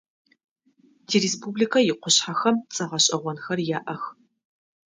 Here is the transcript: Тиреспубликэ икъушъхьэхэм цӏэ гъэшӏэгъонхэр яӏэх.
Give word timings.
Тиреспубликэ 1.07 1.79
икъушъхьэхэм 1.91 2.55
цӏэ 2.73 2.85
гъэшӏэгъонхэр 2.89 3.59
яӏэх. 3.77 4.01